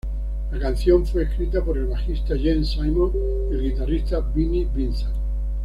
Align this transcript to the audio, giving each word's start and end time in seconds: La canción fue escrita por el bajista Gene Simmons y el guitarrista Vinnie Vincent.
La 0.51 0.57
canción 0.57 1.05
fue 1.05 1.25
escrita 1.25 1.63
por 1.63 1.77
el 1.77 1.85
bajista 1.85 2.35
Gene 2.35 2.65
Simmons 2.65 3.13
y 3.51 3.53
el 3.53 3.61
guitarrista 3.61 4.19
Vinnie 4.19 4.67
Vincent. 4.73 5.13